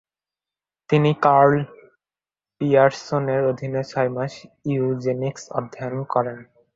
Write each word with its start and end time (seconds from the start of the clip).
তিনি 0.89 1.11
কার্ল 1.23 1.51
পিয়ারসনের 2.61 3.41
অধীনে 3.45 3.81
ছয় 3.83 4.11
মাস 4.15 4.33
ইউজেনিক্স 4.71 5.43
অধ্যয়ন 5.57 5.97
করেন। 6.13 6.37